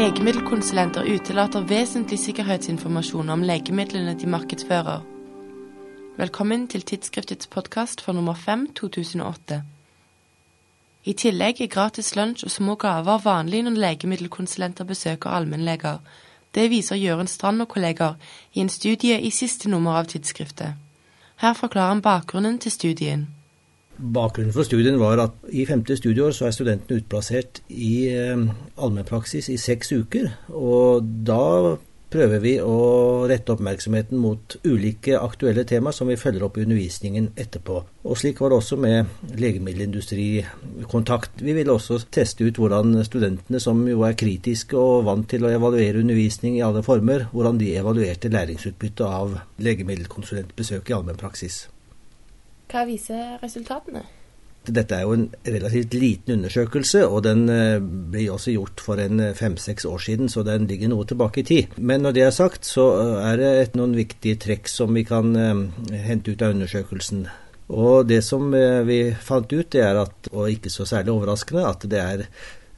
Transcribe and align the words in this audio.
Legemiddelkonsulenter 0.00 1.04
utelater 1.04 1.60
vesentlig 1.60 2.16
sikkerhetsinformasjon 2.18 3.28
om 3.28 3.42
legemidlene 3.44 4.14
de 4.16 4.26
markedsfører. 4.32 5.02
Velkommen 6.16 6.62
til 6.72 6.86
tidsskriftets 6.88 7.46
podkast 7.46 8.00
for 8.00 8.16
nummer 8.16 8.34
5 8.34 8.62
2008. 8.78 9.58
I 11.04 11.12
tillegg 11.12 11.60
er 11.60 11.68
gratis 11.74 12.14
lunsj 12.16 12.46
og 12.48 12.54
små 12.54 12.78
gaver 12.80 13.20
vanlig 13.26 13.60
når 13.66 13.76
legemiddelkonsulenter 13.84 14.88
besøker 14.88 15.36
allmennleger. 15.36 15.98
Det 16.54 16.70
viser 16.70 16.96
Jørund 16.96 17.28
Strand 17.28 17.60
og 17.60 17.68
kolleger 17.68 18.16
i 18.54 18.64
en 18.64 18.72
studie 18.72 19.20
i 19.20 19.30
siste 19.30 19.68
nummer 19.68 20.00
av 20.00 20.08
tidsskriftet. 20.08 20.80
Her 21.44 21.52
forklarer 21.52 21.92
han 21.92 22.02
bakgrunnen 22.02 22.58
til 22.58 22.72
studien. 22.72 23.28
Bakgrunnen 24.00 24.54
for 24.54 24.64
studien 24.64 24.96
var 25.00 25.20
at 25.20 25.34
i 25.52 25.66
femte 25.68 25.92
studieår 25.98 26.32
så 26.32 26.48
er 26.48 26.56
studentene 26.56 27.02
utplassert 27.02 27.60
i 27.68 28.08
eh, 28.08 28.46
allmennpraksis 28.80 29.50
i 29.52 29.58
seks 29.60 29.92
uker. 29.92 30.30
Og 30.56 31.04
da 31.28 31.76
prøver 32.10 32.40
vi 32.42 32.52
å 32.62 33.26
rette 33.30 33.52
oppmerksomheten 33.54 34.18
mot 34.18 34.56
ulike 34.66 35.18
aktuelle 35.20 35.64
tema 35.68 35.92
som 35.94 36.08
vi 36.10 36.18
følger 36.18 36.42
opp 36.46 36.58
i 36.58 36.64
undervisningen 36.64 37.28
etterpå. 37.38 37.76
Og 38.02 38.18
slik 38.18 38.40
var 38.42 38.50
det 38.50 38.58
også 38.58 38.76
med 38.80 39.06
legemiddelindustrikontakt. 39.38 41.42
Vi 41.44 41.54
ville 41.56 41.74
også 41.74 42.00
teste 42.10 42.46
ut 42.46 42.58
hvordan 42.58 43.04
studentene, 43.06 43.60
som 43.62 43.82
jo 43.88 44.02
er 44.06 44.18
kritiske 44.18 44.78
og 44.78 45.04
vant 45.06 45.28
til 45.30 45.46
å 45.46 45.52
evaluere 45.54 46.02
undervisning 46.02 46.58
i 46.58 46.64
alle 46.66 46.82
former, 46.86 47.28
hvordan 47.34 47.60
de 47.60 47.76
evaluerte 47.78 48.32
læringsutbyttet 48.32 49.06
av 49.06 49.38
legemiddelkonsulentbesøk 49.62 50.90
i 50.90 50.98
allmennpraksis. 50.98 51.66
Hva 52.70 52.86
viser 52.86 53.38
resultatene? 53.42 54.04
Dette 54.60 54.92
er 54.92 55.06
jo 55.06 55.14
en 55.16 55.28
relativt 55.48 55.94
liten 55.96 56.34
undersøkelse, 56.36 57.06
og 57.08 57.22
den 57.24 57.46
eh, 57.48 57.80
ble 57.80 58.26
også 58.30 58.52
gjort 58.52 58.82
for 58.84 59.00
en 59.00 59.22
eh, 59.24 59.36
fem-seks 59.36 59.86
år 59.88 60.02
siden, 60.04 60.28
så 60.28 60.44
den 60.44 60.68
ligger 60.68 60.92
noe 60.92 61.08
tilbake 61.08 61.40
i 61.40 61.46
tid. 61.48 61.78
Men 61.80 62.04
når 62.04 62.16
det 62.16 62.26
er 62.26 62.36
sagt, 62.36 62.68
så 62.68 62.86
eh, 63.00 63.14
er 63.30 63.40
det 63.40 63.78
noen 63.80 63.96
viktige 63.96 64.38
trekk 64.44 64.68
som 64.68 64.92
vi 64.94 65.06
kan 65.08 65.32
hente 65.90 66.34
ut 66.34 66.44
av 66.44 66.52
undersøkelsen. 66.54 67.24
Og 67.70 68.04
det 68.10 68.20
som 68.26 68.50
vi 68.86 69.00
fant 69.14 69.48
ut, 69.48 69.68
det 69.72 69.80
er 69.86 70.02
at, 70.02 70.28
og 70.34 70.50
ikke 70.52 70.72
så 70.72 70.84
særlig 70.90 71.14
overraskende, 71.14 71.66
at 71.66 71.86
det 71.88 72.00
er 72.02 72.24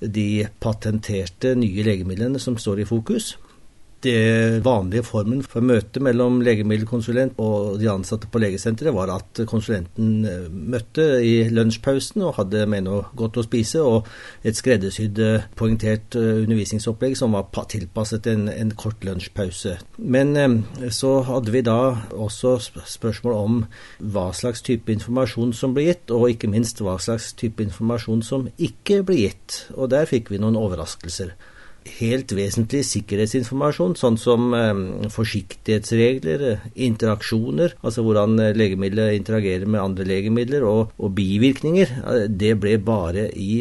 de 0.02 0.46
patenterte 0.60 1.54
nye 1.58 1.84
legemidlene 1.86 2.40
som 2.42 2.58
står 2.60 2.82
i 2.82 2.88
fokus 2.88 3.32
det 4.02 4.64
vanlige 4.64 5.04
formen 5.06 5.42
for 5.46 5.64
møte 5.64 6.00
mellom 6.02 6.40
legemiddelkonsulent 6.44 7.38
og 7.42 7.78
de 7.80 7.88
ansatte 7.90 8.28
på 8.30 8.40
legesenteret 8.42 8.94
var 8.94 9.12
at 9.14 9.42
konsulenten 9.48 10.26
eh, 10.28 10.48
møtte 10.50 11.06
i 11.22 11.34
lunsjpausen 11.52 12.24
og 12.26 12.36
hadde 12.40 12.64
med 12.70 12.86
noe 12.88 13.04
godt 13.18 13.38
å 13.40 13.46
spise 13.46 13.82
og 13.86 14.08
et 14.46 14.58
skreddersydd 14.58 15.22
eh, 15.22 15.46
poengtert 15.58 16.18
eh, 16.18 16.42
undervisningsopplegg 16.42 17.16
som 17.18 17.36
var 17.36 17.48
tilpasset 17.72 18.26
en, 18.32 18.48
en 18.50 18.74
kort 18.78 19.04
lunsjpause. 19.06 19.76
Men 19.98 20.34
så 20.90 21.12
hadde 21.26 21.52
vi 21.54 21.62
da 21.64 21.78
også 22.10 22.56
spørsmål 22.88 23.36
om 23.38 23.62
hva 24.12 24.30
slags 24.36 24.64
type 24.66 24.92
informasjon 24.92 25.54
som 25.56 25.76
ble 25.76 25.86
gitt, 25.88 26.10
og 26.14 26.30
ikke 26.32 26.50
minst 26.50 26.82
hva 26.82 26.98
slags 27.02 27.32
type 27.38 27.62
informasjon 27.64 28.24
som 28.26 28.48
ikke 28.58 29.02
ble 29.06 29.22
gitt. 29.26 29.62
Og 29.76 29.92
der 29.92 30.08
fikk 30.10 30.32
vi 30.32 30.40
noen 30.42 30.58
overraskelser 30.58 31.34
helt 31.98 32.32
vesentlig 32.36 32.82
sikkerhetsinformasjon, 32.86 33.94
sånn 33.98 34.18
som 34.20 34.52
eh, 34.56 34.72
forsiktighetsregler, 35.12 36.44
eh, 36.48 36.64
interaksjoner, 36.88 37.76
altså 37.82 38.04
hvordan 38.06 38.38
eh, 38.42 38.52
legemidler 38.56 39.14
interagerer 39.16 39.68
med 39.68 39.82
andre 39.82 40.08
legemidler, 40.08 40.66
og, 40.66 40.92
og, 40.98 41.12
bivirkninger. 41.16 41.94
Det 42.28 42.54
ble 42.60 42.76
bare 42.82 43.28
i 43.36 43.52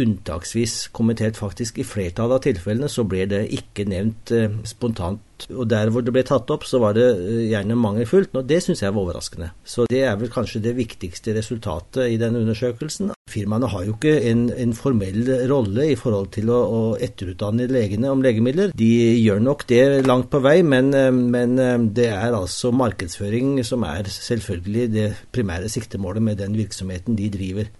unntaksvis 0.00 0.90
kommentert. 0.96 1.38
Faktisk 1.40 1.78
i 1.80 1.86
flertallet 1.86 2.40
av 2.40 2.44
tilfellene 2.48 2.90
så 2.90 3.04
ble 3.08 3.26
det 3.30 3.44
ikke 3.54 3.86
nevnt 3.88 4.32
spontant 4.68 5.22
og 5.50 5.68
der 5.70 5.90
hvor 5.92 6.04
det 6.04 6.12
ble 6.14 6.24
tatt 6.26 6.50
opp, 6.52 6.66
så 6.68 6.80
var 6.82 6.96
det 6.96 7.06
eh, 7.14 7.46
gjerne 7.50 7.78
mangelfullt. 7.78 8.34
Og 8.36 8.46
det 8.48 8.60
syns 8.64 8.82
jeg 8.84 8.94
var 8.94 9.04
overraskende. 9.04 9.50
Så 9.64 9.86
det 9.90 10.02
er 10.06 10.18
vel 10.20 10.32
kanskje 10.32 10.62
det 10.64 10.76
viktigste 10.78 11.34
resultatet 11.36 12.10
i 12.10 12.18
denne 12.20 12.42
undersøkelsen. 12.44 13.14
Firmaene 13.30 13.70
har 13.70 13.84
jo 13.86 13.94
ikke 13.96 14.16
en, 14.30 14.48
en 14.50 14.74
formell 14.76 15.22
rolle 15.50 15.90
i 15.92 15.98
forhold 15.98 16.30
til 16.34 16.50
å, 16.52 16.60
å, 16.60 16.80
etterutdanne 17.00 17.68
legene 17.70 18.10
om 18.10 18.24
legemidler. 18.24 18.74
De 18.76 18.90
gjør 19.20 19.42
nok 19.44 19.66
det 19.70 19.82
langt 20.06 20.30
på 20.32 20.42
vei, 20.44 20.58
men, 20.66 20.92
eh, 20.96 21.10
men 21.12 21.58
eh, 21.58 21.76
det 22.00 22.10
er 22.12 22.36
altså 22.36 22.74
markedsføring 22.74 23.60
som 23.66 23.86
er 23.88 24.10
selvfølgelig 24.10 24.88
det 24.94 25.10
primære 25.34 25.70
siktemålet 25.72 26.26
med 26.30 26.42
den 26.42 26.58
virksomheten 26.58 27.18
de 27.18 27.30
driver. 27.32 27.70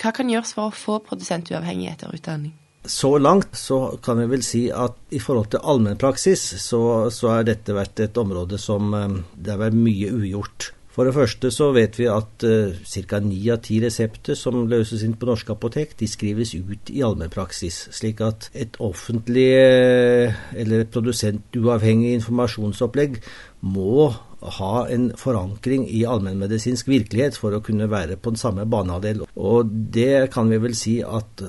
Hva 0.00 0.14
kan 0.16 0.30
gjøres 0.32 0.54
for 0.56 0.70
å 0.70 0.74
få 0.74 1.00
produsentuavhengig 1.04 1.90
etterutdanning? 1.92 2.54
Så 2.86 3.18
langt 3.20 3.56
så 3.60 3.98
kan 4.02 4.22
jeg 4.22 4.30
vel 4.30 4.44
si 4.44 4.60
at 4.72 4.96
i 5.12 5.20
forhold 5.20 5.50
til 5.52 5.64
allmennpraksis, 5.68 6.40
så, 6.62 7.10
så 7.12 7.34
har 7.34 7.48
dette 7.48 7.76
vært 7.76 8.00
et 8.00 8.20
område 8.20 8.58
som 8.58 8.94
eh, 8.96 9.18
det 9.36 9.52
har 9.52 9.66
vært 9.66 9.76
mye 9.76 10.12
ugjort. 10.16 10.70
For 10.90 11.06
det 11.06 11.14
første 11.14 11.52
så 11.54 11.68
vet 11.72 11.94
vi 12.00 12.08
at 12.10 12.44
uh, 12.44 12.74
ca. 13.06 13.20
ni 13.22 13.38
av 13.52 13.60
ti 13.62 13.76
resepter 13.80 14.34
som 14.34 14.64
løses 14.68 15.04
inn 15.06 15.14
på 15.14 15.28
norske 15.28 15.54
apotek, 15.54 15.94
de 16.00 16.08
skrives 16.10 16.50
ut 16.58 16.90
i 16.90 17.04
allmennpraksis. 17.06 17.76
Slik 17.94 18.20
at 18.26 18.48
et 18.58 18.74
offentlig 18.82 19.46
eller 19.54 20.82
et 20.82 20.90
produsentuavhengig 20.90 22.16
informasjonsopplegg 22.18 23.20
må 23.62 24.10
ha 24.40 24.86
en 24.88 25.10
forankring 25.18 25.86
i 25.88 26.04
allmennmedisinsk 26.08 26.88
virkelighet 26.90 27.36
for 27.40 27.56
å 27.56 27.62
kunne 27.64 27.90
være 27.90 28.16
på 28.20 28.34
den 28.34 28.40
samme 28.40 28.66
banehalvdel. 28.70 29.24
Og 29.36 29.72
det 29.94 30.30
kan 30.34 30.50
vi 30.52 30.60
vel 30.62 30.76
si 30.78 30.98
at 31.04 31.44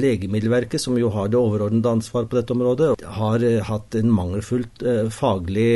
Legemiddelverket, 0.00 0.80
som 0.80 0.98
jo 0.98 1.12
har 1.14 1.30
det 1.30 1.40
overordnede 1.40 1.96
ansvaret 2.00 2.30
på 2.30 2.40
dette 2.40 2.56
området, 2.56 2.94
har 3.20 3.44
uh, 3.44 3.60
hatt 3.68 3.96
en 3.98 4.12
mangelfullt 4.14 4.84
uh, 4.86 5.06
faglig 5.12 5.70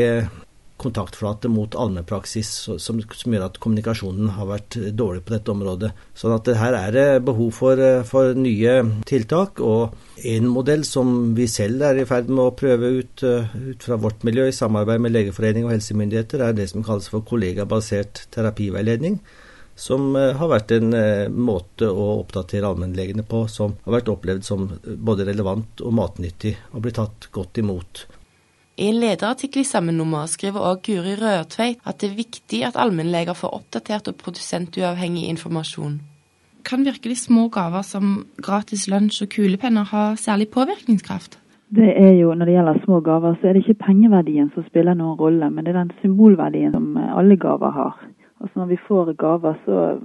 kontaktflate 0.85 1.51
mot 1.53 1.75
allmennpraksis, 1.75 2.51
som, 2.67 2.79
som, 3.03 3.35
gjør 3.35 3.47
at 3.49 3.61
kommunikasjonen 3.63 4.33
har 4.37 4.49
vært 4.51 4.79
dårlig 4.97 5.25
på 5.25 5.35
dette 5.37 5.53
området. 5.53 5.93
Sånn 6.19 6.35
at 6.37 6.51
her 6.61 6.77
er 6.79 6.95
det 6.95 7.07
behov 7.27 7.53
for, 7.57 7.81
for 8.09 8.37
nye 8.39 8.77
tiltak. 9.09 9.61
og 9.61 9.95
en 10.25 10.49
modell 10.49 10.85
som 10.89 11.35
vi 11.37 11.47
selv 11.51 11.83
er 11.85 12.01
i 12.01 12.09
ferd 12.09 12.31
med 12.31 12.45
å 12.45 12.57
prøve 12.57 12.93
ut, 13.01 13.25
ut 13.25 13.87
fra 13.87 13.99
vårt 14.01 14.25
miljø 14.27 14.49
i 14.49 14.57
samarbeid 14.57 15.03
med 15.03 15.15
Legeforening 15.15 15.67
og 15.67 15.75
helsemyndigheter, 15.75 16.45
er 16.45 16.57
det 16.57 16.71
som 16.71 16.85
kalles 16.87 17.11
for 17.13 17.27
kollegabasert 17.27 18.27
terapiveiledning. 18.35 19.19
Som 19.75 20.15
har 20.15 20.51
vært 20.53 20.71
en 20.77 20.95
måte 21.35 21.89
å 21.91 22.11
oppdatere 22.21 22.69
allmennlegene 22.69 23.25
på 23.27 23.43
som 23.51 23.75
har 23.83 23.97
vært 23.97 24.13
opplevd 24.13 24.47
som 24.47 24.69
både 24.85 25.27
relevant 25.27 25.83
og 25.83 25.97
matnyttig, 25.99 26.55
og 26.73 26.85
blir 26.85 26.95
tatt 26.95 27.27
godt 27.35 27.59
imot. 27.59 28.05
I 28.75 28.89
en 28.91 28.97
lederartikkel 28.99 29.63
i 29.63 29.69
samme 29.69 29.93
nummer 29.95 30.27
skriver 30.27 30.65
òg 30.67 30.81
Guri 30.83 31.13
Rørtveit 31.21 31.79
at 31.87 32.01
det 32.03 32.09
er 32.09 32.17
viktig 32.19 32.59
at 32.67 32.79
allmennleger 32.81 33.37
får 33.39 33.53
oppdatert 33.55 34.09
og 34.11 34.17
produsentuavhengig 34.19 35.29
informasjon. 35.31 36.01
Kan 36.67 36.83
virkelig 36.83 37.21
små 37.21 37.47
gaver 37.55 37.85
som 37.87 38.25
gratis 38.43 38.89
lunsj 38.91 39.23
og 39.23 39.31
kulepenner 39.37 39.87
ha 39.93 40.03
særlig 40.19 40.49
påvirkningskraft? 40.57 41.39
Det 41.71 41.93
er 41.97 42.13
jo, 42.19 42.35
Når 42.35 42.45
det 42.45 42.55
gjelder 42.55 42.81
små 42.85 43.01
gaver, 43.01 43.35
så 43.35 43.47
er 43.47 43.53
det 43.53 43.63
ikke 43.63 43.85
pengeverdien 43.87 44.51
som 44.55 44.67
spiller 44.67 44.95
noen 44.95 45.19
rolle, 45.19 45.51
men 45.51 45.65
det 45.65 45.75
er 45.75 45.79
den 45.79 45.95
symbolverdien 46.03 46.73
som 46.73 46.97
alle 46.97 47.37
gaver 47.37 47.71
har. 47.71 47.95
Altså 48.41 48.59
Når 48.59 48.67
vi 48.67 48.79
får 48.89 49.13
gaver, 49.13 49.55
så 49.65 49.99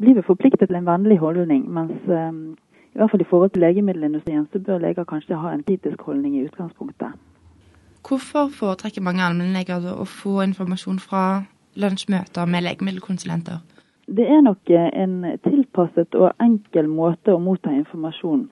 blir 0.00 0.14
vi 0.14 0.26
forpliktet 0.26 0.68
til 0.68 0.76
en 0.76 0.86
vennlig 0.86 1.18
holdning. 1.18 1.62
Mens 1.70 2.10
um, 2.10 2.56
i 2.94 2.98
hvert 2.98 3.10
fall 3.10 3.20
i 3.20 3.30
forhold 3.30 3.50
til 3.50 3.62
legemiddelindustrien, 3.62 4.46
så 4.52 4.58
bør 4.58 4.78
leger 4.78 5.04
kanskje 5.04 5.38
ha 5.38 5.54
en 5.54 5.62
kritisk 5.62 6.02
holdning 6.02 6.36
i 6.36 6.44
utgangspunktet. 6.44 7.14
Hvorfor 8.06 8.52
foretrekker 8.54 9.02
mange 9.02 9.24
allmennleger 9.26 9.82
å 9.90 10.04
få 10.06 10.38
informasjon 10.44 11.00
fra 11.02 11.22
lunsjmøter 11.74 12.46
med 12.46 12.62
legemiddelkonsulenter? 12.62 13.64
Det 14.06 14.26
er 14.30 14.44
nok 14.46 14.70
eh, 14.70 14.90
en 14.94 15.24
tilpasset 15.42 16.14
og 16.14 16.30
enkel 16.42 16.86
måte 16.86 17.34
å 17.34 17.42
motta 17.42 17.72
informasjon. 17.74 18.44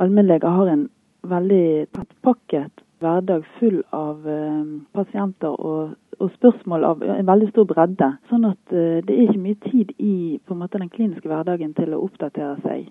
Allmennleger 0.00 0.56
har 0.56 0.70
en 0.72 0.86
veldig 1.28 1.90
tettpakket 1.92 2.80
hverdag 3.02 3.44
full 3.58 3.82
av 3.92 4.24
uh, 4.24 4.62
pasienter 4.94 5.52
og, 5.52 5.94
og, 6.18 6.28
spørsmål 6.38 6.84
av 6.86 7.02
en 7.02 7.28
veldig 7.28 7.48
stor 7.50 7.66
bredde. 7.68 8.08
Sånn 8.30 8.46
at 8.48 8.74
uh, 8.74 9.00
det 9.04 9.16
er 9.16 9.24
ikke 9.26 9.42
mye 9.42 9.60
tid 9.66 9.92
i 9.98 10.14
måte, 10.48 10.78
den 10.78 10.92
kliniske 10.92 11.28
hverdagen 11.28 11.74
til 11.78 11.96
å 11.96 12.02
oppdatere 12.06 12.56
seg. 12.62 12.86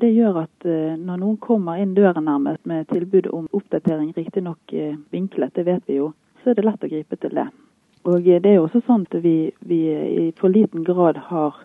Det 0.00 0.08
gjør 0.16 0.38
at 0.46 0.64
eh, 0.64 0.94
når 0.96 1.18
noen 1.20 1.36
kommer 1.44 1.76
inn 1.76 1.90
døren 1.92 2.24
nærmest 2.24 2.64
med 2.68 2.86
tilbud 2.88 3.26
om 3.36 3.48
oppdatering, 3.52 4.14
riktignok 4.16 4.72
eh, 4.72 4.94
vinklet, 5.12 5.52
det 5.52 5.66
vet 5.66 5.82
vi 5.90 5.98
jo, 5.98 6.06
så 6.40 6.50
er 6.50 6.56
det 6.56 6.64
lett 6.64 6.86
å 6.86 6.88
gripe 6.88 7.18
til 7.20 7.34
det. 7.36 7.44
Og 8.08 8.24
eh, 8.24 8.40
det 8.40 8.48
er 8.48 8.56
jo 8.56 8.64
også 8.64 8.80
sånn 8.86 9.04
at 9.04 9.18
vi, 9.20 9.34
vi 9.60 9.80
i 9.90 10.24
for 10.40 10.48
liten 10.54 10.86
grad 10.88 11.20
har 11.28 11.60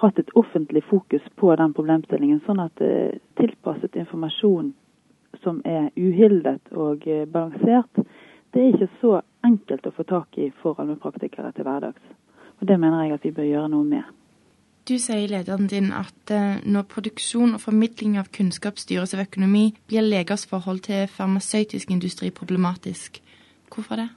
hatt 0.00 0.22
et 0.22 0.32
offentlig 0.32 0.80
fokus 0.88 1.28
på 1.36 1.52
den 1.60 1.76
problemstillingen, 1.76 2.40
sånn 2.46 2.64
at 2.64 2.80
tilpasset 3.38 4.00
informasjon 4.00 4.72
som 5.44 5.60
er 5.68 5.90
uhildet 6.00 6.72
og 6.72 7.04
balansert, 7.04 8.02
det 8.52 8.62
er 8.64 8.72
ikke 8.72 8.92
så 9.02 9.14
enkelt 9.44 9.86
å 9.86 9.92
få 9.94 10.08
tak 10.08 10.40
i 10.40 10.50
for 10.62 10.80
allmennpraktikere 10.80 11.52
til 11.52 11.68
hverdags. 11.68 12.12
Og 12.60 12.66
Det 12.66 12.80
mener 12.80 13.04
jeg 13.04 13.18
at 13.18 13.24
vi 13.28 13.36
bør 13.36 13.50
gjøre 13.52 13.72
noe 13.76 13.92
med. 13.92 14.23
Du 14.88 14.98
sier 15.00 15.22
i 15.24 15.28
lederen 15.30 15.68
din 15.70 15.92
at 15.96 16.30
eh, 16.30 16.58
når 16.68 16.82
produksjon 16.92 17.54
og 17.56 17.62
formidling 17.62 18.18
av 18.20 18.28
kunnskap 18.36 18.76
styres 18.76 19.14
av 19.16 19.22
økonomi, 19.22 19.70
blir 19.88 20.04
legers 20.04 20.44
forhold 20.50 20.84
til 20.84 21.06
farmasøytisk 21.08 21.94
industri 21.94 22.28
problematisk. 22.30 23.22
Hvorfor 23.72 24.02
det? 24.02 24.10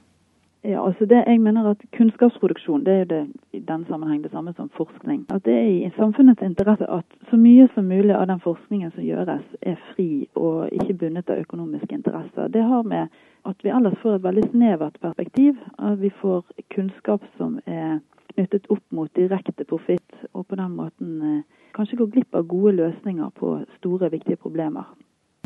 Ja, 0.64 0.86
altså 0.86 1.06
det, 1.06 1.22
jeg 1.26 1.40
mener 1.40 1.70
at 1.70 1.82
Kunnskapsproduksjon 1.96 2.84
det 2.84 2.92
er 2.92 2.98
jo 2.98 3.04
det, 3.04 3.26
i 3.52 3.58
den 3.58 3.84
sammenheng 3.88 4.22
det 4.22 4.30
samme 4.32 4.52
som 4.56 4.68
forskning. 4.76 5.26
At 5.30 5.44
Det 5.44 5.54
er 5.54 5.68
i 5.86 5.90
samfunnets 5.96 6.42
interesse 6.42 6.90
at 6.90 7.04
så 7.30 7.36
mye 7.36 7.68
som 7.74 7.84
mulig 7.84 8.14
av 8.14 8.26
den 8.26 8.40
forskningen 8.40 8.90
som 8.90 9.04
gjøres, 9.04 9.44
er 9.62 9.76
fri 9.94 10.28
og 10.34 10.68
ikke 10.72 10.94
bundet 10.94 11.30
av 11.30 11.38
økonomiske 11.38 11.94
interesser. 11.94 12.48
Det 12.48 12.62
har 12.62 12.82
med 12.82 13.06
at 13.46 13.56
vi 13.64 13.68
ellers 13.68 13.98
får 14.02 14.14
et 14.14 14.22
veldig 14.22 14.50
snevert 14.50 15.00
perspektiv. 15.00 15.54
At 15.78 16.00
vi 16.00 16.10
får 16.20 16.44
kunnskap 16.74 17.22
som 17.38 17.60
er 17.66 18.00
knyttet 18.38 18.70
opp 18.70 18.84
mot 18.94 19.10
direkte 19.18 19.66
profitt, 19.66 20.14
og 20.32 20.46
på 20.46 20.58
den 20.58 20.76
måten 20.78 21.22
eh, 21.26 21.62
kanskje 21.74 21.98
går 22.00 22.12
glipp 22.14 22.38
av 22.38 22.46
gode 22.50 22.76
løsninger 22.78 23.30
på 23.38 23.54
store, 23.78 24.12
viktige 24.14 24.38
problemer. 24.38 24.86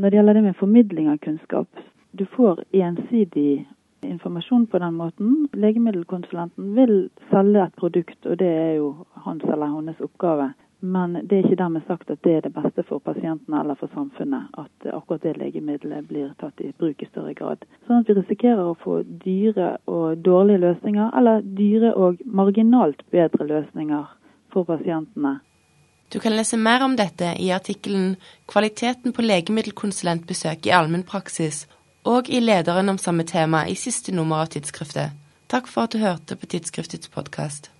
Når 0.00 0.10
det 0.10 0.18
gjelder 0.18 0.38
det 0.38 0.42
med 0.48 0.58
formidling 0.60 1.08
av 1.12 1.20
kunnskap, 1.24 1.84
du 2.12 2.26
får 2.36 2.64
ensidig 2.76 3.64
informasjon 4.02 4.66
på 4.66 4.78
den 4.82 4.94
måten. 4.94 5.48
Legemiddelkonsulenten 5.52 6.74
vil 6.76 7.08
selge 7.30 7.64
et 7.64 7.78
produkt, 7.78 8.18
og 8.26 8.38
det 8.38 8.50
er 8.50 8.72
jo 8.80 8.92
hans 9.24 9.44
eller 9.46 9.72
hennes 9.72 10.00
oppgave. 10.04 10.50
Men 10.82 11.14
det 11.14 11.36
er 11.36 11.44
ikke 11.46 11.60
dermed 11.60 11.84
sagt 11.86 12.10
at 12.10 12.18
det 12.26 12.32
er 12.36 12.40
det 12.42 12.54
beste 12.56 12.82
for 12.88 12.98
pasientene 12.98 13.60
eller 13.60 13.78
for 13.78 13.90
samfunnet 13.94 14.48
at 14.58 14.86
akkurat 14.90 15.22
det 15.22 15.36
legemiddelet 15.38 16.08
blir 16.08 16.32
tatt 16.40 16.58
i 16.58 16.72
bruk 16.78 17.04
i 17.04 17.06
større 17.06 17.34
grad. 17.38 17.62
Sånn 17.86 18.02
at 18.02 18.10
vi 18.10 18.16
risikerer 18.18 18.64
å 18.66 18.74
få 18.82 18.96
dyre 19.22 19.76
og 19.86 20.24
dårlige 20.26 20.64
løsninger, 20.64 21.12
eller 21.18 21.46
dyre 21.46 21.94
og 21.94 22.18
marginalt 22.26 23.04
bedre 23.14 23.46
løsninger 23.46 24.08
for 24.50 24.66
pasientene. 24.66 25.36
Du 26.12 26.18
kan 26.20 26.34
lese 26.34 26.58
mer 26.58 26.82
om 26.84 26.96
dette 26.98 27.30
i 27.40 27.52
artikkelen 27.54 28.16
'Kvaliteten 28.50 29.14
på 29.14 29.22
legemiddelkonsulentbesøk 29.22 30.66
i 30.66 30.74
allmennpraksis' 30.78 31.66
og 32.04 32.28
i 32.28 32.40
lederen 32.40 32.88
om 32.88 32.98
samme 32.98 33.22
tema 33.22 33.66
i 33.68 33.74
siste 33.74 34.12
nummer 34.12 34.42
av 34.42 34.50
tidsskriftet. 34.50 35.14
Takk 35.48 35.66
for 35.68 35.86
at 35.86 35.92
du 35.92 35.98
hørte 35.98 36.36
på 36.36 36.46
tidsskriftets 36.46 37.08
podkast. 37.08 37.70